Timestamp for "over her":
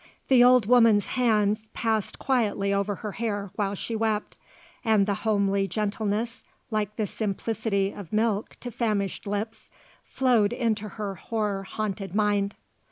2.73-3.11